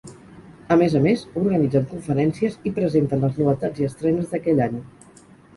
A 0.75 0.77
més 0.81 0.95
a 0.99 1.01
més, 1.03 1.25
organitzen 1.41 1.85
conferències 1.93 2.57
i 2.71 2.73
presenten 2.79 3.23
les 3.27 3.39
novetats 3.43 3.85
i 3.85 3.89
estrenes 3.91 4.33
d'aquell 4.33 4.65
any. 4.71 4.83